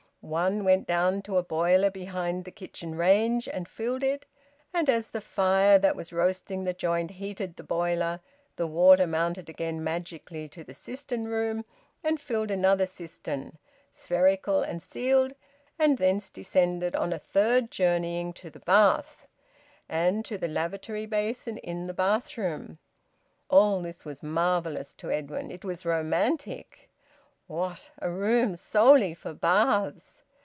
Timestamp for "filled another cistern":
12.21-13.57